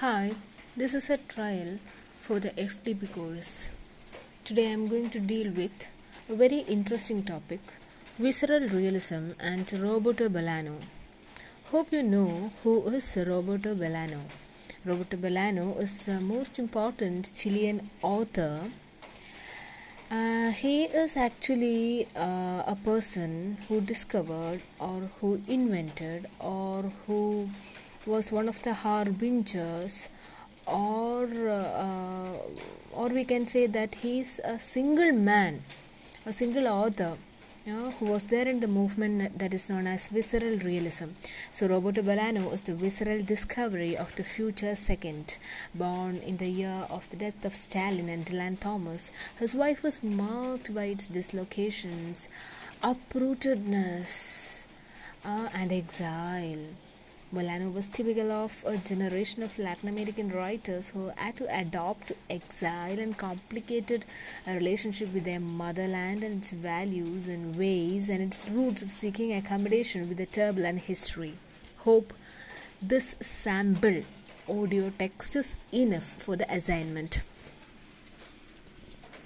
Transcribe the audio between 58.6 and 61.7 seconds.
a generation of Latin American writers who had to